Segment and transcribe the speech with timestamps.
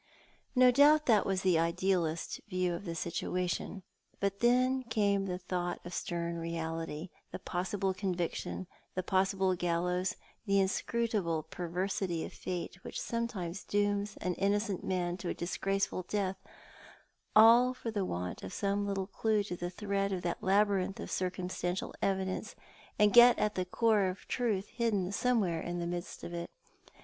[0.55, 3.83] No doubt that was the idealist's view of the situation.
[4.19, 10.15] But then came the thought of stern reality— the possible conviction— the possible gallows—
[10.47, 16.37] the inscrutable perversity of Fate which sometimes dooms an innocent man to a disgraceful death,
[17.35, 22.55] all for want of some little clue to thread that labyrinth of circum stantial evidence,
[22.97, 26.49] and get at the core of truth hidden somewhere in the midst of it.